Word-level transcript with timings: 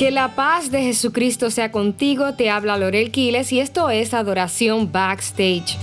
Que 0.00 0.10
la 0.10 0.34
paz 0.34 0.70
de 0.70 0.80
Jesucristo 0.80 1.50
sea 1.50 1.70
contigo, 1.70 2.32
te 2.32 2.48
habla 2.48 2.78
Lorel 2.78 3.10
Quiles 3.10 3.52
y 3.52 3.60
esto 3.60 3.90
es 3.90 4.14
Adoración 4.14 4.90
Backstage. 4.90 5.76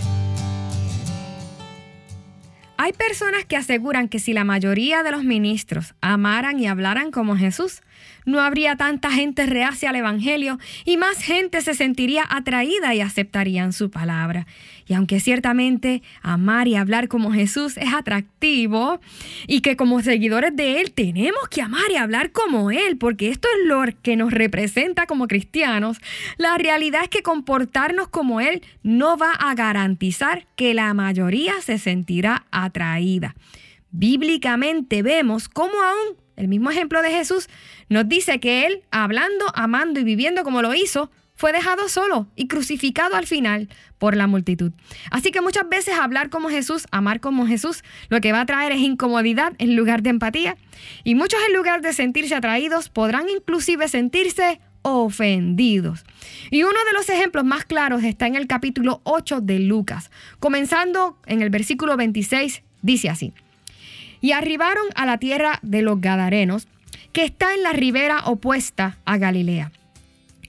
Hay 2.77 2.93
personas 2.93 3.45
que 3.45 3.55
aseguran 3.55 4.09
que 4.09 4.17
si 4.17 4.33
la 4.33 4.43
mayoría 4.43 5.03
de 5.03 5.11
los 5.11 5.23
ministros 5.23 5.93
amaran 6.01 6.59
y 6.59 6.65
hablaran 6.65 7.11
como 7.11 7.37
Jesús, 7.37 7.83
no 8.27 8.41
habría 8.41 8.75
tanta 8.75 9.09
gente 9.09 9.45
reacia 9.45 9.89
al 9.89 9.95
Evangelio 9.95 10.59
y 10.85 10.97
más 10.97 11.23
gente 11.23 11.61
se 11.61 11.73
sentiría 11.73 12.25
atraída 12.29 12.93
y 12.93 12.99
aceptarían 13.01 13.73
su 13.73 13.89
palabra. 13.89 14.45
Y 14.85 14.93
aunque 14.93 15.19
ciertamente 15.19 16.03
amar 16.21 16.67
y 16.67 16.75
hablar 16.75 17.07
como 17.07 17.31
Jesús 17.31 17.77
es 17.77 17.93
atractivo 17.93 18.99
y 19.47 19.61
que 19.61 19.77
como 19.77 20.01
seguidores 20.01 20.55
de 20.55 20.81
Él 20.81 20.91
tenemos 20.91 21.47
que 21.49 21.61
amar 21.61 21.89
y 21.89 21.95
hablar 21.95 22.31
como 22.31 22.69
Él, 22.69 22.97
porque 22.97 23.29
esto 23.29 23.47
es 23.57 23.67
lo 23.67 23.83
que 24.01 24.17
nos 24.17 24.31
representa 24.31 25.07
como 25.07 25.27
cristianos, 25.27 25.97
la 26.37 26.57
realidad 26.57 27.03
es 27.03 27.09
que 27.09 27.23
comportarnos 27.23 28.09
como 28.09 28.41
Él 28.41 28.61
no 28.83 29.17
va 29.17 29.31
a 29.31 29.55
garantizar 29.55 30.47
que 30.57 30.73
la 30.73 30.93
mayoría 30.93 31.53
se 31.61 31.77
sentirá 31.77 32.45
atraída. 32.51 33.35
Bíblicamente 33.91 35.01
vemos 35.01 35.47
cómo 35.47 35.73
aún 35.81 36.26
el 36.37 36.47
mismo 36.47 36.71
ejemplo 36.71 37.01
de 37.01 37.11
Jesús, 37.11 37.49
nos 37.89 38.07
dice 38.07 38.39
que 38.39 38.65
Él, 38.65 38.83
hablando, 38.91 39.45
amando 39.55 39.99
y 39.99 40.03
viviendo 40.03 40.43
como 40.43 40.61
lo 40.61 40.73
hizo, 40.73 41.11
fue 41.37 41.51
dejado 41.51 41.87
solo 41.87 42.27
y 42.35 42.47
crucificado 42.47 43.15
al 43.15 43.27
final 43.27 43.69
por 43.99 44.15
la 44.15 44.27
multitud. 44.27 44.71
Así 45.11 45.31
que 45.31 45.41
muchas 45.41 45.69
veces 45.69 45.95
hablar 45.95 46.29
como 46.29 46.49
Jesús, 46.49 46.87
amar 46.91 47.19
como 47.19 47.45
Jesús, 47.45 47.83
lo 48.09 48.21
que 48.21 48.31
va 48.31 48.41
a 48.41 48.45
traer 48.45 48.71
es 48.71 48.79
incomodidad 48.79 49.53
en 49.59 49.75
lugar 49.75 50.01
de 50.01 50.09
empatía. 50.09 50.57
Y 51.03 51.15
muchos 51.15 51.39
en 51.47 51.55
lugar 51.55 51.81
de 51.81 51.93
sentirse 51.93 52.33
atraídos 52.33 52.89
podrán 52.89 53.29
inclusive 53.29 53.87
sentirse 53.87 54.59
ofendidos. 54.81 56.05
Y 56.49 56.63
uno 56.63 56.77
de 56.85 56.93
los 56.93 57.09
ejemplos 57.09 57.45
más 57.45 57.65
claros 57.65 58.03
está 58.03 58.25
en 58.25 58.35
el 58.35 58.47
capítulo 58.47 59.01
8 59.03 59.41
de 59.41 59.59
Lucas. 59.59 60.09
Comenzando 60.39 61.19
en 61.27 61.41
el 61.41 61.51
versículo 61.51 61.97
26, 61.97 62.63
dice 62.81 63.09
así 63.09 63.33
y 64.21 64.31
arribaron 64.31 64.85
a 64.95 65.05
la 65.05 65.17
tierra 65.17 65.59
de 65.61 65.81
los 65.81 66.01
Gadarenos, 66.01 66.67
que 67.13 67.23
está 67.23 67.53
en 67.53 67.63
la 67.63 67.73
ribera 67.73 68.21
opuesta 68.25 68.97
a 69.05 69.17
Galilea. 69.17 69.71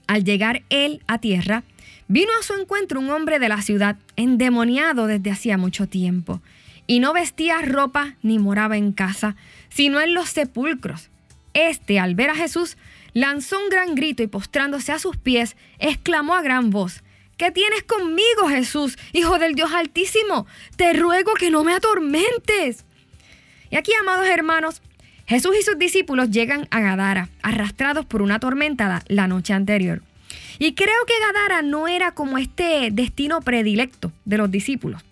Al 0.07 0.23
llegar 0.23 0.63
él 0.69 1.01
a 1.07 1.19
tierra, 1.19 1.63
vino 2.07 2.31
a 2.39 2.43
su 2.43 2.53
encuentro 2.53 2.99
un 2.99 3.09
hombre 3.09 3.39
de 3.39 3.49
la 3.49 3.61
ciudad, 3.61 3.97
endemoniado 4.15 5.07
desde 5.07 5.31
hacía 5.31 5.57
mucho 5.57 5.87
tiempo, 5.87 6.41
y 6.87 6.99
no 6.99 7.13
vestía 7.13 7.61
ropa 7.61 8.15
ni 8.23 8.39
moraba 8.39 8.77
en 8.77 8.91
casa, 8.91 9.35
sino 9.69 10.01
en 10.01 10.13
los 10.13 10.29
sepulcros. 10.29 11.09
Este, 11.53 11.99
al 11.99 12.15
ver 12.15 12.31
a 12.31 12.35
Jesús, 12.35 12.77
lanzó 13.13 13.59
un 13.59 13.69
gran 13.69 13.95
grito 13.95 14.23
y 14.23 14.27
postrándose 14.27 14.91
a 14.91 14.99
sus 14.99 15.17
pies, 15.17 15.55
exclamó 15.77 16.35
a 16.35 16.41
gran 16.41 16.71
voz, 16.71 17.03
¿Qué 17.39 17.51
tienes 17.51 17.83
conmigo, 17.83 18.49
Jesús, 18.49 18.97
Hijo 19.13 19.39
del 19.39 19.55
Dios 19.55 19.71
Altísimo? 19.71 20.45
Te 20.75 20.91
ruego 20.91 21.35
que 21.35 21.49
no 21.49 21.63
me 21.63 21.71
atormentes. 21.71 22.83
Y 23.69 23.75
aquí, 23.75 23.91
amados 23.99 24.27
hermanos, 24.27 24.81
Jesús 25.27 25.55
y 25.59 25.63
sus 25.63 25.77
discípulos 25.77 26.31
llegan 26.31 26.67
a 26.71 26.79
Gadara, 26.79 27.29
arrastrados 27.43 28.05
por 28.05 28.23
una 28.23 28.39
tormenta 28.39 29.03
la 29.07 29.27
noche 29.27 29.53
anterior. 29.53 30.01
Y 30.57 30.73
creo 30.73 31.05
que 31.05 31.13
Gadara 31.21 31.61
no 31.61 31.87
era 31.87 32.11
como 32.13 32.39
este 32.39 32.89
destino 32.91 33.41
predilecto 33.41 34.11
de 34.25 34.37
los 34.37 34.49
discípulos, 34.49 35.03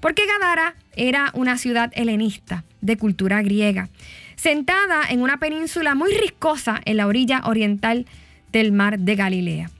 porque 0.00 0.26
Gadara 0.26 0.74
era 0.94 1.30
una 1.32 1.56
ciudad 1.56 1.90
helenista 1.94 2.64
de 2.82 2.98
cultura 2.98 3.40
griega, 3.40 3.88
sentada 4.36 5.08
en 5.08 5.22
una 5.22 5.38
península 5.38 5.94
muy 5.94 6.12
riscosa 6.12 6.80
en 6.84 6.98
la 6.98 7.06
orilla 7.06 7.40
oriental 7.46 8.06
del 8.52 8.72
mar 8.72 8.98
de 8.98 9.16
Galilea. 9.16 9.70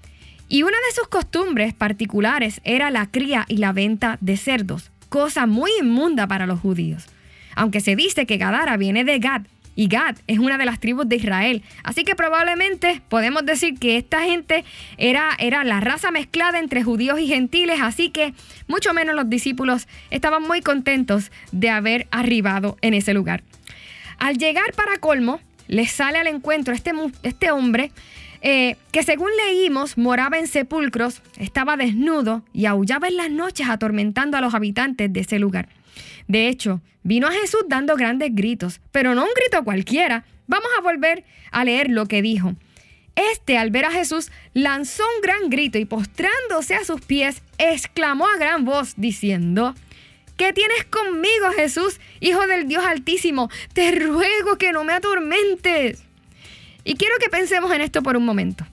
Y 0.48 0.62
una 0.62 0.76
de 0.76 0.94
sus 0.94 1.08
costumbres 1.08 1.74
particulares 1.74 2.62
era 2.64 2.90
la 2.90 3.10
cría 3.10 3.44
y 3.46 3.58
la 3.58 3.72
venta 3.72 4.16
de 4.22 4.38
cerdos, 4.38 4.90
cosa 5.10 5.46
muy 5.46 5.70
inmunda 5.80 6.26
para 6.26 6.46
los 6.46 6.60
judíos 6.60 7.06
aunque 7.54 7.80
se 7.80 7.96
dice 7.96 8.26
que 8.26 8.36
Gadara 8.36 8.76
viene 8.76 9.04
de 9.04 9.18
Gad, 9.18 9.42
y 9.74 9.88
Gad 9.88 10.16
es 10.26 10.38
una 10.38 10.58
de 10.58 10.66
las 10.66 10.80
tribus 10.80 11.08
de 11.08 11.16
Israel. 11.16 11.62
Así 11.82 12.04
que 12.04 12.14
probablemente 12.14 13.00
podemos 13.08 13.44
decir 13.44 13.78
que 13.78 13.96
esta 13.96 14.22
gente 14.22 14.64
era, 14.98 15.30
era 15.38 15.64
la 15.64 15.80
raza 15.80 16.10
mezclada 16.10 16.58
entre 16.58 16.82
judíos 16.82 17.18
y 17.18 17.26
gentiles, 17.26 17.80
así 17.80 18.10
que 18.10 18.34
mucho 18.68 18.92
menos 18.92 19.14
los 19.14 19.30
discípulos 19.30 19.88
estaban 20.10 20.42
muy 20.42 20.60
contentos 20.60 21.30
de 21.52 21.70
haber 21.70 22.06
arribado 22.10 22.76
en 22.82 22.94
ese 22.94 23.14
lugar. 23.14 23.42
Al 24.18 24.36
llegar 24.38 24.72
para 24.74 24.98
colmo, 24.98 25.40
les 25.68 25.90
sale 25.90 26.18
al 26.18 26.26
encuentro 26.26 26.74
este, 26.74 26.92
este 27.22 27.50
hombre 27.50 27.92
eh, 28.42 28.76
que 28.90 29.04
según 29.04 29.30
leímos 29.46 29.96
moraba 29.96 30.38
en 30.38 30.48
sepulcros, 30.48 31.22
estaba 31.38 31.76
desnudo 31.76 32.42
y 32.52 32.66
aullaba 32.66 33.06
en 33.06 33.16
las 33.16 33.30
noches 33.30 33.68
atormentando 33.68 34.36
a 34.36 34.40
los 34.40 34.54
habitantes 34.54 35.12
de 35.12 35.20
ese 35.20 35.38
lugar. 35.38 35.68
De 36.28 36.48
hecho, 36.48 36.80
vino 37.02 37.26
a 37.26 37.32
Jesús 37.32 37.64
dando 37.68 37.96
grandes 37.96 38.34
gritos, 38.34 38.80
pero 38.90 39.14
no 39.14 39.24
un 39.24 39.30
grito 39.34 39.64
cualquiera. 39.64 40.24
Vamos 40.46 40.68
a 40.76 40.82
volver 40.82 41.24
a 41.50 41.64
leer 41.64 41.90
lo 41.90 42.06
que 42.06 42.22
dijo. 42.22 42.54
Este, 43.14 43.58
al 43.58 43.70
ver 43.70 43.84
a 43.84 43.90
Jesús, 43.90 44.30
lanzó 44.54 45.02
un 45.16 45.22
gran 45.22 45.50
grito 45.50 45.78
y 45.78 45.84
postrándose 45.84 46.74
a 46.74 46.84
sus 46.84 47.00
pies, 47.00 47.42
exclamó 47.58 48.26
a 48.26 48.38
gran 48.38 48.64
voz, 48.64 48.94
diciendo, 48.96 49.74
¿Qué 50.36 50.52
tienes 50.52 50.84
conmigo, 50.86 51.50
Jesús, 51.54 52.00
Hijo 52.20 52.46
del 52.46 52.66
Dios 52.66 52.84
Altísimo? 52.84 53.50
Te 53.74 53.92
ruego 53.92 54.56
que 54.58 54.72
no 54.72 54.82
me 54.82 54.94
atormentes. 54.94 56.04
Y 56.84 56.94
quiero 56.94 57.14
que 57.20 57.28
pensemos 57.28 57.70
en 57.72 57.82
esto 57.82 58.02
por 58.02 58.16
un 58.16 58.24
momento. 58.24 58.66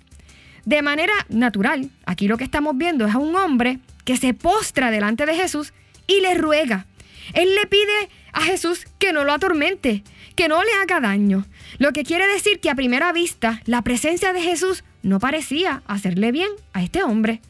De 0.65 0.81
manera 0.81 1.13
natural, 1.29 1.89
aquí 2.05 2.27
lo 2.27 2.37
que 2.37 2.43
estamos 2.43 2.77
viendo 2.77 3.05
es 3.05 3.13
a 3.13 3.17
un 3.17 3.35
hombre 3.35 3.79
que 4.05 4.17
se 4.17 4.33
postra 4.33 4.89
delante 4.89 5.25
de 5.25 5.35
Jesús 5.35 5.73
y 6.07 6.21
le 6.21 6.33
ruega, 6.33 6.87
él 7.33 7.55
le 7.55 7.67
pide 7.67 8.09
a 8.33 8.41
Jesús 8.41 8.85
que 8.97 9.13
no 9.13 9.23
lo 9.23 9.33
atormente, 9.33 10.03
que 10.35 10.47
no 10.47 10.63
le 10.63 10.71
haga 10.81 10.99
daño. 10.99 11.45
Lo 11.77 11.91
que 11.91 12.03
quiere 12.03 12.27
decir 12.27 12.59
que 12.59 12.69
a 12.69 12.75
primera 12.75 13.11
vista 13.11 13.61
la 13.65 13.81
presencia 13.81 14.33
de 14.33 14.41
Jesús 14.41 14.83
no 15.01 15.19
parecía 15.19 15.83
hacerle 15.87 16.31
bien 16.31 16.49
a 16.73 16.83
este 16.83 17.03
hombre. 17.03 17.41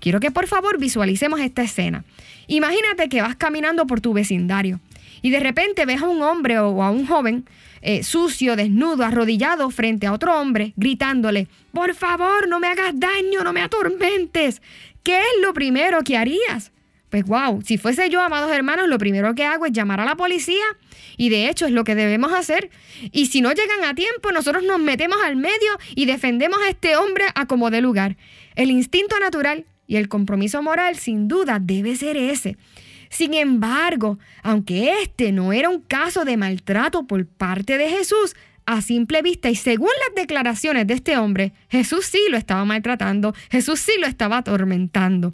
Quiero 0.00 0.20
que 0.20 0.30
por 0.30 0.46
favor 0.46 0.78
visualicemos 0.78 1.40
esta 1.40 1.62
escena. 1.62 2.04
Imagínate 2.46 3.08
que 3.08 3.22
vas 3.22 3.36
caminando 3.36 3.86
por 3.86 4.00
tu 4.00 4.12
vecindario 4.12 4.80
y 5.22 5.30
de 5.30 5.40
repente 5.40 5.86
ves 5.86 6.02
a 6.02 6.08
un 6.08 6.22
hombre 6.22 6.58
o 6.58 6.82
a 6.82 6.90
un 6.90 7.06
joven 7.06 7.44
eh, 7.80 8.02
sucio, 8.02 8.56
desnudo, 8.56 9.04
arrodillado 9.04 9.70
frente 9.70 10.06
a 10.06 10.12
otro 10.12 10.38
hombre, 10.38 10.72
gritándole, 10.76 11.48
por 11.72 11.94
favor, 11.94 12.48
no 12.48 12.58
me 12.60 12.68
hagas 12.68 12.98
daño, 12.98 13.44
no 13.44 13.52
me 13.52 13.62
atormentes. 13.62 14.62
¿Qué 15.02 15.18
es 15.18 15.42
lo 15.42 15.54
primero 15.54 16.02
que 16.02 16.16
harías? 16.16 16.72
Pues 17.10 17.24
wow, 17.24 17.62
si 17.62 17.78
fuese 17.78 18.10
yo, 18.10 18.20
amados 18.20 18.52
hermanos, 18.52 18.88
lo 18.88 18.98
primero 18.98 19.34
que 19.34 19.44
hago 19.44 19.66
es 19.66 19.72
llamar 19.72 20.00
a 20.00 20.04
la 20.04 20.16
policía 20.16 20.64
y 21.16 21.30
de 21.30 21.48
hecho 21.48 21.66
es 21.66 21.72
lo 21.72 21.84
que 21.84 21.94
debemos 21.94 22.32
hacer. 22.32 22.70
Y 23.12 23.26
si 23.26 23.40
no 23.40 23.52
llegan 23.52 23.84
a 23.84 23.94
tiempo, 23.94 24.30
nosotros 24.30 24.62
nos 24.64 24.78
metemos 24.78 25.18
al 25.24 25.36
medio 25.36 25.78
y 25.94 26.04
defendemos 26.04 26.58
a 26.60 26.68
este 26.68 26.96
hombre 26.96 27.24
a 27.34 27.46
como 27.46 27.70
de 27.70 27.80
lugar. 27.80 28.16
El 28.56 28.70
instinto 28.70 29.18
natural 29.18 29.64
y 29.86 29.96
el 29.96 30.08
compromiso 30.08 30.62
moral 30.62 30.96
sin 30.96 31.28
duda 31.28 31.58
debe 31.60 31.96
ser 31.96 32.16
ese. 32.16 32.56
Sin 33.10 33.32
embargo, 33.32 34.18
aunque 34.42 35.00
este 35.02 35.32
no 35.32 35.52
era 35.54 35.70
un 35.70 35.80
caso 35.80 36.26
de 36.26 36.36
maltrato 36.36 37.06
por 37.06 37.26
parte 37.26 37.78
de 37.78 37.88
Jesús, 37.88 38.36
a 38.66 38.82
simple 38.82 39.22
vista 39.22 39.48
y 39.48 39.54
según 39.54 39.88
las 40.06 40.14
declaraciones 40.14 40.86
de 40.86 40.92
este 40.92 41.16
hombre, 41.16 41.54
Jesús 41.70 42.04
sí 42.04 42.20
lo 42.28 42.36
estaba 42.36 42.66
maltratando, 42.66 43.34
Jesús 43.50 43.80
sí 43.80 43.92
lo 43.98 44.06
estaba 44.06 44.36
atormentando. 44.36 45.32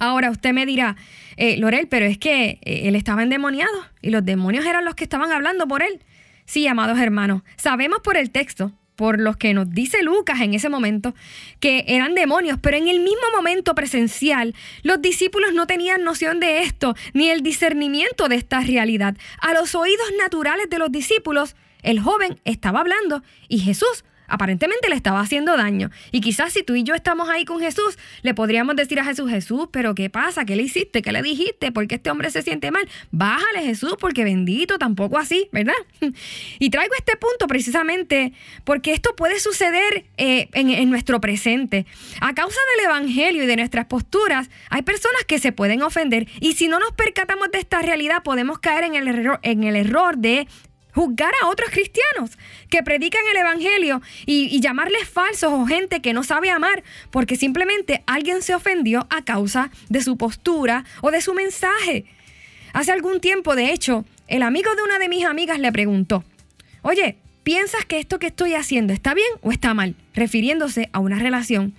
Ahora 0.00 0.30
usted 0.30 0.52
me 0.52 0.66
dirá, 0.66 0.96
eh, 1.36 1.56
Lorel, 1.56 1.88
pero 1.88 2.06
es 2.06 2.18
que 2.18 2.58
eh, 2.62 2.82
él 2.84 2.96
estaba 2.96 3.22
endemoniado 3.22 3.74
y 4.02 4.10
los 4.10 4.24
demonios 4.24 4.64
eran 4.64 4.84
los 4.84 4.94
que 4.94 5.04
estaban 5.04 5.32
hablando 5.32 5.66
por 5.66 5.82
él. 5.82 6.00
Sí, 6.44 6.66
amados 6.66 6.98
hermanos, 6.98 7.42
sabemos 7.56 8.00
por 8.00 8.16
el 8.16 8.30
texto, 8.30 8.72
por 8.94 9.20
los 9.20 9.36
que 9.36 9.52
nos 9.54 9.70
dice 9.70 10.02
Lucas 10.02 10.40
en 10.40 10.54
ese 10.54 10.68
momento, 10.68 11.14
que 11.60 11.84
eran 11.86 12.14
demonios, 12.14 12.58
pero 12.60 12.76
en 12.76 12.88
el 12.88 13.00
mismo 13.00 13.26
momento 13.34 13.74
presencial, 13.74 14.54
los 14.82 15.00
discípulos 15.02 15.52
no 15.52 15.66
tenían 15.66 16.02
noción 16.02 16.40
de 16.40 16.62
esto, 16.62 16.96
ni 17.12 17.28
el 17.28 17.42
discernimiento 17.42 18.28
de 18.28 18.36
esta 18.36 18.60
realidad. 18.60 19.16
A 19.38 19.52
los 19.52 19.74
oídos 19.74 20.06
naturales 20.18 20.68
de 20.70 20.78
los 20.78 20.90
discípulos, 20.90 21.56
el 21.82 22.00
joven 22.00 22.40
estaba 22.44 22.80
hablando 22.80 23.22
y 23.48 23.58
Jesús 23.58 24.04
aparentemente 24.28 24.88
le 24.88 24.96
estaba 24.96 25.20
haciendo 25.20 25.56
daño. 25.56 25.90
Y 26.12 26.20
quizás 26.20 26.52
si 26.52 26.62
tú 26.62 26.74
y 26.74 26.82
yo 26.82 26.94
estamos 26.94 27.28
ahí 27.28 27.44
con 27.44 27.60
Jesús, 27.60 27.98
le 28.22 28.34
podríamos 28.34 28.76
decir 28.76 29.00
a 29.00 29.04
Jesús, 29.04 29.30
Jesús, 29.30 29.68
pero 29.70 29.94
¿qué 29.94 30.10
pasa? 30.10 30.44
¿Qué 30.44 30.56
le 30.56 30.62
hiciste? 30.62 31.02
¿Qué 31.02 31.12
le 31.12 31.22
dijiste? 31.22 31.72
¿Por 31.72 31.86
qué 31.86 31.96
este 31.96 32.10
hombre 32.10 32.30
se 32.30 32.42
siente 32.42 32.70
mal? 32.70 32.88
Bájale 33.10 33.62
Jesús, 33.62 33.96
porque 33.98 34.24
bendito, 34.24 34.78
tampoco 34.78 35.18
así, 35.18 35.48
¿verdad? 35.52 35.74
Y 36.58 36.70
traigo 36.70 36.94
este 36.96 37.16
punto 37.16 37.46
precisamente 37.46 38.32
porque 38.64 38.92
esto 38.92 39.14
puede 39.16 39.40
suceder 39.40 40.06
eh, 40.16 40.48
en, 40.52 40.90
nuestro 40.90 41.20
presente. 41.20 41.86
A 42.20 42.34
causa 42.34 42.58
del 42.76 42.86
Evangelio 42.86 43.42
y 43.42 43.46
de 43.46 43.56
nuestras 43.56 43.86
posturas, 43.86 44.50
hay 44.70 44.82
personas 44.82 45.24
que 45.26 45.38
se 45.38 45.52
pueden 45.52 45.82
ofender 45.82 46.28
y 46.40 46.54
si 46.54 46.68
no 46.68 46.78
nos 46.78 46.92
percatamos 46.92 47.50
de 47.50 47.58
esta 47.58 47.82
realidad 47.82 48.22
podemos 48.22 48.58
caer 48.58 48.84
en 48.84 48.94
el 48.94 49.08
error, 49.08 49.40
en 49.42 49.64
el 49.64 49.76
error 49.76 50.16
de 50.18 50.46
juzgar 50.96 51.32
a 51.42 51.48
otros 51.48 51.68
cristianos 51.70 52.38
que 52.70 52.82
predican 52.82 53.20
el 53.30 53.36
Evangelio 53.36 54.00
y, 54.24 54.58
llamarles 54.60 55.06
falsos 55.06 55.52
o 55.52 55.66
gente 55.66 56.00
que 56.00 56.14
no 56.14 56.22
sabe 56.22 56.48
amar 56.48 56.82
porque 57.10 57.36
simplemente 57.36 58.02
alguien 58.06 58.40
se 58.40 58.54
ofendió 58.54 59.06
a 59.10 59.22
causa 59.22 59.70
de 59.90 60.00
su 60.00 60.16
postura 60.16 60.86
o 61.02 61.10
de 61.10 61.20
su 61.20 61.34
mensaje. 61.34 62.06
Hace 62.72 62.92
algún 62.92 63.20
tiempo, 63.20 63.54
de 63.54 63.72
hecho, 63.72 64.06
el 64.26 64.42
amigo 64.42 64.74
de 64.74 64.82
una 64.82 64.98
de 64.98 65.10
mis 65.10 65.26
amigas 65.26 65.58
le 65.58 65.70
preguntó, 65.70 66.24
oye, 66.80 67.18
¿piensas 67.42 67.84
que 67.84 68.00
esto 68.00 68.18
que 68.18 68.28
estoy 68.28 68.54
haciendo 68.54 68.94
está 68.94 69.12
bien 69.12 69.28
o 69.42 69.52
está 69.52 69.74
mal? 69.74 69.94
refiriéndose 70.14 70.88
a 70.94 70.98
una 70.98 71.18
relación. 71.18 71.74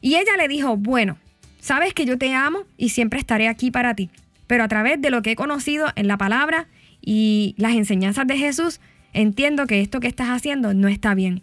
Y 0.00 0.14
ella 0.14 0.36
le 0.36 0.46
dijo, 0.46 0.76
bueno, 0.76 1.18
sabes 1.58 1.92
que 1.94 2.04
yo 2.04 2.16
te 2.16 2.32
amo 2.32 2.64
y 2.76 2.90
siempre 2.90 3.18
estaré 3.18 3.48
aquí 3.48 3.72
para 3.72 3.96
ti, 3.96 4.08
pero 4.46 4.62
a 4.62 4.68
través 4.68 5.02
de 5.02 5.10
lo 5.10 5.20
que 5.22 5.32
he 5.32 5.36
conocido 5.36 5.88
en 5.96 6.06
la 6.06 6.16
palabra 6.16 6.68
y 7.06 7.54
las 7.56 7.72
enseñanzas 7.74 8.26
de 8.26 8.36
Jesús, 8.36 8.80
entiendo 9.14 9.66
que 9.66 9.80
esto 9.80 10.00
que 10.00 10.08
estás 10.08 10.28
haciendo 10.28 10.74
no 10.74 10.88
está 10.88 11.14
bien. 11.14 11.42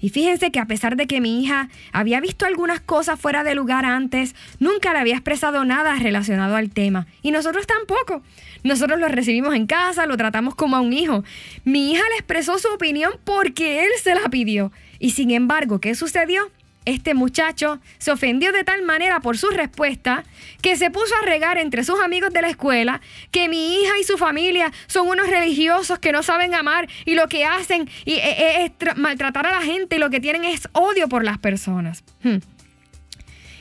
Y 0.00 0.08
fíjense 0.08 0.50
que 0.50 0.58
a 0.58 0.66
pesar 0.66 0.96
de 0.96 1.06
que 1.06 1.20
mi 1.20 1.42
hija 1.42 1.68
había 1.92 2.20
visto 2.20 2.46
algunas 2.46 2.80
cosas 2.80 3.20
fuera 3.20 3.44
de 3.44 3.54
lugar 3.54 3.84
antes, 3.84 4.34
nunca 4.58 4.92
le 4.92 4.98
había 4.98 5.14
expresado 5.14 5.64
nada 5.64 5.94
relacionado 5.96 6.56
al 6.56 6.70
tema. 6.70 7.06
Y 7.22 7.30
nosotros 7.30 7.66
tampoco. 7.66 8.22
Nosotros 8.64 8.98
lo 8.98 9.08
recibimos 9.08 9.54
en 9.54 9.66
casa, 9.66 10.06
lo 10.06 10.16
tratamos 10.16 10.54
como 10.54 10.76
a 10.76 10.80
un 10.80 10.92
hijo. 10.92 11.22
Mi 11.64 11.92
hija 11.92 12.02
le 12.10 12.16
expresó 12.16 12.58
su 12.58 12.68
opinión 12.68 13.12
porque 13.24 13.84
él 13.84 13.90
se 14.02 14.14
la 14.14 14.28
pidió. 14.28 14.72
Y 14.98 15.10
sin 15.10 15.30
embargo, 15.30 15.80
¿qué 15.80 15.94
sucedió? 15.94 16.50
Este 16.84 17.14
muchacho 17.14 17.80
se 17.98 18.10
ofendió 18.10 18.52
de 18.52 18.64
tal 18.64 18.82
manera 18.82 19.20
por 19.20 19.38
su 19.38 19.48
respuesta 19.50 20.24
que 20.62 20.76
se 20.76 20.90
puso 20.90 21.14
a 21.22 21.24
regar 21.24 21.58
entre 21.58 21.84
sus 21.84 22.00
amigos 22.00 22.32
de 22.32 22.42
la 22.42 22.48
escuela 22.48 23.00
que 23.30 23.48
mi 23.48 23.76
hija 23.76 23.98
y 24.00 24.04
su 24.04 24.18
familia 24.18 24.72
son 24.86 25.08
unos 25.08 25.28
religiosos 25.28 25.98
que 26.00 26.12
no 26.12 26.22
saben 26.22 26.54
amar 26.54 26.88
y 27.04 27.14
lo 27.14 27.28
que 27.28 27.44
hacen 27.44 27.88
e, 28.04 28.14
e, 28.14 28.64
es 28.64 28.96
maltratar 28.96 29.46
a 29.46 29.52
la 29.52 29.62
gente 29.62 29.96
y 29.96 29.98
lo 29.98 30.10
que 30.10 30.20
tienen 30.20 30.44
es 30.44 30.68
odio 30.72 31.08
por 31.08 31.24
las 31.24 31.38
personas. 31.38 32.02
Hmm. 32.22 32.38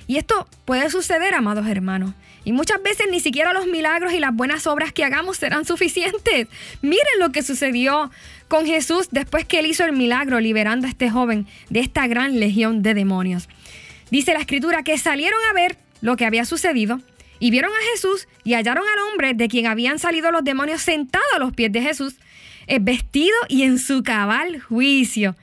Y 0.08 0.18
esto 0.18 0.48
puede 0.66 0.90
suceder, 0.90 1.36
amados 1.36 1.68
hermanos. 1.68 2.14
Y 2.44 2.54
muchas 2.54 2.82
veces 2.82 3.08
ni 3.12 3.20
siquiera 3.20 3.54
los 3.54 3.68
milagros 3.68 4.14
y 4.14 4.20
las 4.20 4.34
buenas 4.34 4.66
obras 4.66 4.92
que 4.92 5.04
hagamos 5.04 5.38
serán 5.38 5.64
suficientes. 5.64 6.48
Miren 6.82 7.20
lo 7.20 7.32
que 7.32 7.44
sucedió 7.44 8.10
con 8.52 8.66
Jesús 8.66 9.08
después 9.12 9.46
que 9.46 9.60
él 9.60 9.66
hizo 9.66 9.86
el 9.86 9.94
milagro 9.94 10.42
liberando 10.42 10.86
a 10.86 10.90
este 10.90 11.10
joven 11.10 11.48
de 11.70 11.80
esta 11.80 12.06
gran 12.08 12.38
legión 12.38 12.84
de 12.84 12.94
demonios. 12.94 13.48
Dice 14.10 14.34
la 14.34 14.42
escritura 14.42 14.84
que 14.84 14.98
salieron 14.98 15.40
a 15.50 15.54
ver 15.54 15.78
lo 16.02 16.18
que 16.18 16.26
había 16.26 16.44
sucedido 16.44 17.00
y 17.40 17.50
vieron 17.50 17.72
a 17.72 17.92
Jesús 17.94 18.28
y 18.44 18.56
hallaron 18.56 18.84
al 18.86 19.10
hombre 19.10 19.34
de 19.36 19.48
quien 19.48 19.68
habían 19.68 20.00
salido 20.00 20.34
los 20.34 20.44
demonios 20.44 20.82
sentado 20.82 21.24
a 21.34 21.40
los 21.40 21.54
pies 21.54 21.72
de 21.72 21.82
Jesús, 21.82 22.16
eh, 22.68 22.80
vestido 22.82 23.38
y 23.48 23.64
en 23.64 23.80
su 23.80 24.04
cabal 24.04 24.60
juicio. 24.60 25.38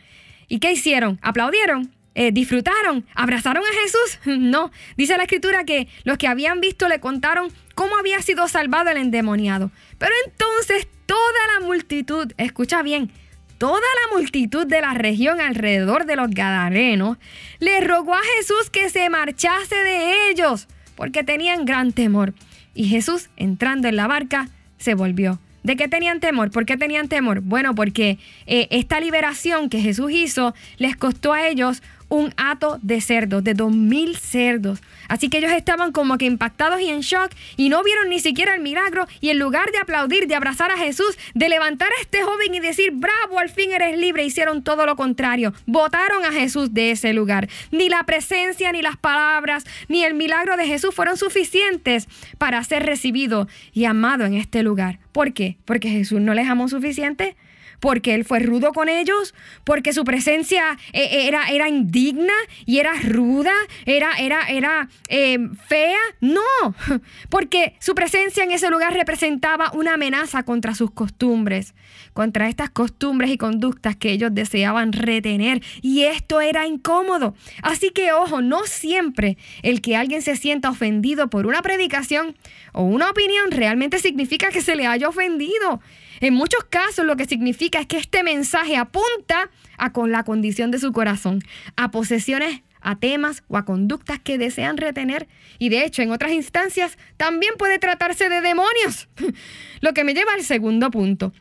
¿Y 0.46 0.58
qué 0.58 0.72
hicieron? 0.72 1.18
¿Aplaudieron? 1.22 1.90
Eh, 2.20 2.32
disfrutaron, 2.32 3.06
abrazaron 3.14 3.62
a 3.62 3.80
Jesús. 3.80 4.18
No, 4.38 4.72
dice 4.96 5.16
la 5.16 5.22
escritura 5.22 5.62
que 5.62 5.86
los 6.02 6.18
que 6.18 6.26
habían 6.26 6.60
visto 6.60 6.88
le 6.88 6.98
contaron 6.98 7.52
cómo 7.76 7.96
había 7.96 8.20
sido 8.22 8.48
salvado 8.48 8.90
el 8.90 8.96
endemoniado. 8.96 9.70
Pero 9.98 10.12
entonces 10.26 10.88
toda 11.06 11.20
la 11.54 11.64
multitud, 11.64 12.32
escucha 12.36 12.82
bien, 12.82 13.12
toda 13.56 13.78
la 13.80 14.16
multitud 14.16 14.66
de 14.66 14.80
la 14.80 14.94
región 14.94 15.40
alrededor 15.40 16.06
de 16.06 16.16
los 16.16 16.30
Gadarenos 16.30 17.18
le 17.60 17.80
rogó 17.82 18.16
a 18.16 18.22
Jesús 18.36 18.68
que 18.68 18.90
se 18.90 19.08
marchase 19.10 19.76
de 19.76 20.30
ellos, 20.30 20.66
porque 20.96 21.22
tenían 21.22 21.66
gran 21.66 21.92
temor. 21.92 22.34
Y 22.74 22.88
Jesús, 22.88 23.30
entrando 23.36 23.86
en 23.86 23.94
la 23.94 24.08
barca, 24.08 24.48
se 24.78 24.94
volvió. 24.94 25.38
¿De 25.62 25.76
qué 25.76 25.86
tenían 25.86 26.18
temor? 26.18 26.50
¿Por 26.50 26.64
qué 26.66 26.76
tenían 26.76 27.08
temor? 27.08 27.42
Bueno, 27.42 27.74
porque 27.74 28.18
eh, 28.46 28.68
esta 28.70 29.00
liberación 29.00 29.68
que 29.68 29.80
Jesús 29.80 30.10
hizo 30.10 30.54
les 30.78 30.96
costó 30.96 31.32
a 31.32 31.46
ellos 31.46 31.82
un 32.08 32.32
hato 32.36 32.78
de 32.82 33.00
cerdos, 33.00 33.44
de 33.44 33.54
dos 33.54 33.72
mil 33.72 34.16
cerdos. 34.16 34.80
Así 35.08 35.28
que 35.28 35.38
ellos 35.38 35.52
estaban 35.52 35.92
como 35.92 36.18
que 36.18 36.26
impactados 36.26 36.80
y 36.80 36.88
en 36.88 37.00
shock 37.00 37.30
y 37.56 37.68
no 37.68 37.82
vieron 37.82 38.08
ni 38.08 38.20
siquiera 38.20 38.54
el 38.54 38.60
milagro 38.60 39.06
y 39.20 39.30
en 39.30 39.38
lugar 39.38 39.70
de 39.72 39.78
aplaudir, 39.78 40.26
de 40.26 40.34
abrazar 40.34 40.70
a 40.70 40.76
Jesús, 40.76 41.18
de 41.34 41.48
levantar 41.48 41.88
a 41.88 42.00
este 42.00 42.22
joven 42.22 42.54
y 42.54 42.60
decir, 42.60 42.92
bravo, 42.92 43.38
al 43.38 43.48
fin 43.48 43.72
eres 43.72 43.98
libre, 43.98 44.24
hicieron 44.24 44.62
todo 44.62 44.86
lo 44.86 44.96
contrario. 44.96 45.52
Votaron 45.66 46.24
a 46.24 46.32
Jesús 46.32 46.74
de 46.74 46.90
ese 46.90 47.12
lugar. 47.12 47.48
Ni 47.70 47.88
la 47.88 48.04
presencia, 48.04 48.72
ni 48.72 48.82
las 48.82 48.96
palabras, 48.96 49.64
ni 49.88 50.04
el 50.04 50.14
milagro 50.14 50.56
de 50.56 50.66
Jesús 50.66 50.94
fueron 50.94 51.16
suficientes 51.16 52.08
para 52.38 52.62
ser 52.64 52.84
recibido 52.84 53.48
y 53.72 53.84
amado 53.84 54.24
en 54.24 54.34
este 54.34 54.62
lugar. 54.62 54.98
¿Por 55.12 55.32
qué? 55.32 55.56
Porque 55.64 55.88
Jesús 55.88 56.20
no 56.20 56.34
les 56.34 56.48
amó 56.48 56.68
suficiente 56.68 57.36
porque 57.80 58.14
él 58.14 58.24
fue 58.24 58.40
rudo 58.40 58.72
con 58.72 58.88
ellos, 58.88 59.34
porque 59.64 59.92
su 59.92 60.04
presencia 60.04 60.78
eh, 60.92 61.02
eh, 61.02 61.28
era, 61.28 61.48
era 61.48 61.68
indigna 61.68 62.32
y 62.66 62.78
era 62.78 62.94
ruda, 62.94 63.52
era, 63.86 64.12
era, 64.18 64.48
era 64.48 64.88
eh, 65.08 65.38
fea. 65.66 65.98
No, 66.20 66.40
porque 67.30 67.74
su 67.80 67.94
presencia 67.94 68.44
en 68.44 68.50
ese 68.50 68.70
lugar 68.70 68.94
representaba 68.94 69.70
una 69.72 69.94
amenaza 69.94 70.42
contra 70.42 70.74
sus 70.74 70.90
costumbres, 70.90 71.74
contra 72.12 72.48
estas 72.48 72.70
costumbres 72.70 73.30
y 73.30 73.38
conductas 73.38 73.96
que 73.96 74.10
ellos 74.10 74.34
deseaban 74.34 74.92
retener. 74.92 75.62
Y 75.82 76.04
esto 76.04 76.40
era 76.40 76.66
incómodo. 76.66 77.34
Así 77.62 77.90
que 77.90 78.12
ojo, 78.12 78.40
no 78.40 78.64
siempre 78.64 79.36
el 79.62 79.80
que 79.80 79.96
alguien 79.96 80.22
se 80.22 80.36
sienta 80.36 80.70
ofendido 80.70 81.28
por 81.28 81.46
una 81.46 81.62
predicación 81.62 82.36
o 82.72 82.82
una 82.82 83.10
opinión 83.10 83.50
realmente 83.50 83.98
significa 83.98 84.48
que 84.48 84.62
se 84.62 84.76
le 84.76 84.86
haya 84.86 85.08
ofendido. 85.08 85.80
En 86.20 86.34
muchos 86.34 86.64
casos 86.64 87.04
lo 87.04 87.16
que 87.16 87.26
significa 87.26 87.80
es 87.80 87.86
que 87.86 87.98
este 87.98 88.22
mensaje 88.22 88.76
apunta 88.76 89.50
a 89.76 89.92
con 89.92 90.12
la 90.12 90.24
condición 90.24 90.70
de 90.70 90.78
su 90.78 90.92
corazón, 90.92 91.40
a 91.76 91.90
posesiones, 91.90 92.62
a 92.80 92.96
temas 92.96 93.42
o 93.48 93.56
a 93.56 93.64
conductas 93.64 94.18
que 94.18 94.38
desean 94.38 94.76
retener. 94.76 95.28
Y 95.58 95.68
de 95.68 95.84
hecho, 95.84 96.02
en 96.02 96.10
otras 96.10 96.32
instancias 96.32 96.98
también 97.16 97.54
puede 97.58 97.78
tratarse 97.78 98.28
de 98.28 98.40
demonios. 98.40 99.08
Lo 99.80 99.94
que 99.94 100.04
me 100.04 100.14
lleva 100.14 100.34
al 100.34 100.42
segundo 100.42 100.90
punto. 100.90 101.32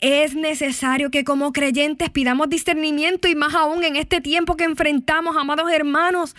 Es 0.00 0.34
necesario 0.34 1.10
que 1.10 1.24
como 1.24 1.52
creyentes 1.52 2.10
pidamos 2.10 2.50
discernimiento 2.50 3.28
y 3.28 3.34
más 3.34 3.54
aún 3.54 3.84
en 3.84 3.96
este 3.96 4.20
tiempo 4.20 4.56
que 4.56 4.64
enfrentamos, 4.64 5.36
amados 5.36 5.70
hermanos. 5.72 6.36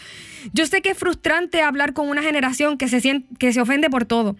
Yo 0.53 0.65
sé 0.67 0.81
que 0.81 0.91
es 0.91 0.97
frustrante 0.97 1.61
hablar 1.61 1.93
con 1.93 2.09
una 2.09 2.21
generación 2.21 2.77
que 2.77 2.87
se, 2.87 3.23
que 3.39 3.53
se 3.53 3.61
ofende 3.61 3.89
por 3.89 4.05
todo. 4.05 4.35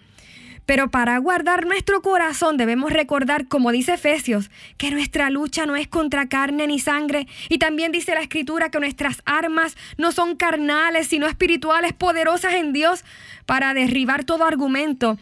Pero 0.68 0.90
para 0.90 1.16
guardar 1.16 1.64
nuestro 1.64 2.02
corazón 2.02 2.58
debemos 2.58 2.92
recordar, 2.92 3.48
como 3.48 3.72
dice 3.72 3.94
Efesios, 3.94 4.50
que 4.76 4.90
nuestra 4.90 5.30
lucha 5.30 5.64
no 5.64 5.76
es 5.76 5.88
contra 5.88 6.28
carne 6.28 6.66
ni 6.66 6.78
sangre. 6.78 7.26
Y 7.48 7.56
también 7.56 7.90
dice 7.90 8.14
la 8.14 8.20
Escritura 8.20 8.70
que 8.70 8.78
nuestras 8.78 9.22
armas 9.24 9.78
no 9.96 10.12
son 10.12 10.36
carnales, 10.36 11.06
sino 11.06 11.26
espirituales, 11.26 11.94
poderosas 11.94 12.52
en 12.52 12.74
Dios 12.74 13.02
para 13.46 13.72
derribar 13.72 14.24
todo 14.24 14.44
argumento 14.44 15.16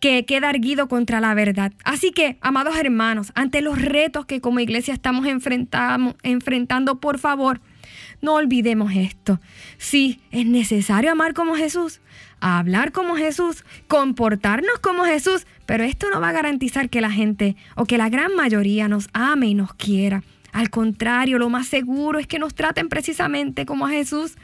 que 0.00 0.24
queda 0.24 0.50
erguido 0.50 0.88
contra 0.88 1.20
la 1.20 1.32
verdad. 1.34 1.72
Así 1.84 2.10
que, 2.10 2.36
amados 2.40 2.76
hermanos, 2.76 3.30
ante 3.36 3.62
los 3.62 3.80
retos 3.80 4.26
que 4.26 4.40
como 4.40 4.58
iglesia 4.58 4.94
estamos 4.94 5.28
enfrentando, 5.28 6.98
por 6.98 7.20
favor, 7.20 7.60
no 8.20 8.34
olvidemos 8.34 8.92
esto. 8.94 9.40
Sí, 9.78 10.20
es 10.30 10.46
necesario 10.46 11.12
amar 11.12 11.34
como 11.34 11.54
Jesús, 11.54 12.00
hablar 12.40 12.92
como 12.92 13.16
Jesús, 13.16 13.64
comportarnos 13.86 14.78
como 14.80 15.04
Jesús, 15.04 15.46
pero 15.66 15.84
esto 15.84 16.10
no 16.10 16.20
va 16.20 16.30
a 16.30 16.32
garantizar 16.32 16.90
que 16.90 17.00
la 17.00 17.10
gente 17.10 17.56
o 17.76 17.84
que 17.84 17.98
la 17.98 18.08
gran 18.08 18.34
mayoría 18.34 18.88
nos 18.88 19.08
ame 19.12 19.48
y 19.48 19.54
nos 19.54 19.74
quiera. 19.74 20.22
Al 20.52 20.70
contrario, 20.70 21.38
lo 21.38 21.50
más 21.50 21.68
seguro 21.68 22.18
es 22.18 22.26
que 22.26 22.38
nos 22.38 22.54
traten 22.54 22.88
precisamente 22.88 23.66
como 23.66 23.86
a 23.86 23.90
Jesús. 23.90 24.36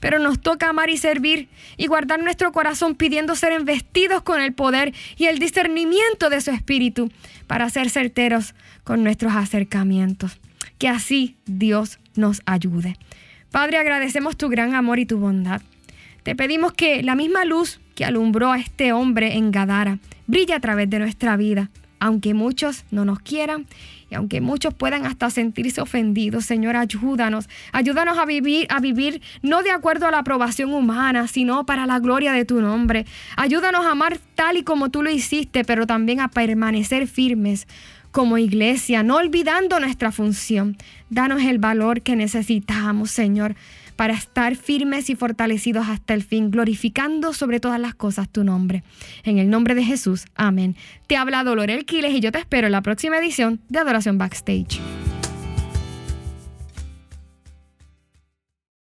Pero 0.00 0.20
nos 0.20 0.40
toca 0.40 0.68
amar 0.68 0.90
y 0.90 0.96
servir 0.96 1.48
y 1.76 1.88
guardar 1.88 2.22
nuestro 2.22 2.52
corazón 2.52 2.94
pidiendo 2.94 3.34
ser 3.34 3.52
investidos 3.52 4.22
con 4.22 4.40
el 4.40 4.52
poder 4.52 4.94
y 5.16 5.24
el 5.24 5.40
discernimiento 5.40 6.30
de 6.30 6.40
su 6.40 6.52
espíritu 6.52 7.10
para 7.48 7.68
ser 7.68 7.90
certeros 7.90 8.54
con 8.84 9.02
nuestros 9.02 9.34
acercamientos. 9.34 10.38
Que 10.78 10.88
así 10.88 11.36
Dios 11.46 11.98
nos 12.14 12.42
ayude. 12.46 12.96
Padre, 13.50 13.78
agradecemos 13.78 14.36
tu 14.36 14.48
gran 14.48 14.74
amor 14.74 14.98
y 14.98 15.06
tu 15.06 15.18
bondad. 15.18 15.62
Te 16.22 16.36
pedimos 16.36 16.72
que 16.74 17.02
la 17.02 17.14
misma 17.14 17.44
luz 17.44 17.80
que 17.94 18.04
alumbró 18.04 18.52
a 18.52 18.58
este 18.58 18.92
hombre 18.92 19.36
en 19.36 19.50
Gadara 19.50 19.98
brille 20.26 20.52
a 20.52 20.60
través 20.60 20.90
de 20.90 20.98
nuestra 20.98 21.36
vida, 21.38 21.70
aunque 21.98 22.34
muchos 22.34 22.84
no 22.90 23.06
nos 23.06 23.20
quieran 23.20 23.66
y 24.10 24.14
aunque 24.14 24.40
muchos 24.40 24.74
puedan 24.74 25.06
hasta 25.06 25.30
sentirse 25.30 25.80
ofendidos, 25.80 26.44
Señor, 26.44 26.76
ayúdanos. 26.76 27.48
Ayúdanos 27.72 28.18
a 28.18 28.26
vivir, 28.26 28.66
a 28.70 28.80
vivir 28.80 29.22
no 29.42 29.62
de 29.62 29.70
acuerdo 29.70 30.06
a 30.06 30.10
la 30.10 30.18
aprobación 30.18 30.72
humana, 30.72 31.26
sino 31.26 31.64
para 31.64 31.86
la 31.86 31.98
gloria 31.98 32.32
de 32.32 32.44
tu 32.44 32.60
nombre. 32.60 33.06
Ayúdanos 33.36 33.84
a 33.84 33.92
amar 33.92 34.18
tal 34.34 34.58
y 34.58 34.62
como 34.62 34.90
tú 34.90 35.02
lo 35.02 35.10
hiciste, 35.10 35.64
pero 35.64 35.86
también 35.86 36.20
a 36.20 36.28
permanecer 36.28 37.06
firmes 37.06 37.66
como 38.10 38.38
iglesia, 38.38 39.02
no 39.02 39.16
olvidando 39.16 39.80
nuestra 39.80 40.12
función. 40.12 40.76
Danos 41.10 41.42
el 41.42 41.58
valor 41.58 42.02
que 42.02 42.16
necesitamos, 42.16 43.10
Señor, 43.10 43.54
para 43.96 44.14
estar 44.14 44.54
firmes 44.54 45.10
y 45.10 45.16
fortalecidos 45.16 45.88
hasta 45.88 46.14
el 46.14 46.22
fin, 46.22 46.50
glorificando 46.50 47.32
sobre 47.32 47.58
todas 47.58 47.80
las 47.80 47.94
cosas 47.94 48.28
tu 48.28 48.44
nombre. 48.44 48.84
En 49.24 49.38
el 49.38 49.50
nombre 49.50 49.74
de 49.74 49.84
Jesús, 49.84 50.26
amén. 50.36 50.76
Te 51.06 51.16
habla 51.16 51.42
Dolor 51.42 51.84
Quiles 51.84 52.12
y 52.12 52.20
yo 52.20 52.30
te 52.30 52.38
espero 52.38 52.66
en 52.66 52.72
la 52.72 52.82
próxima 52.82 53.18
edición 53.18 53.60
de 53.68 53.80
Adoración 53.80 54.16
Backstage. 54.16 54.80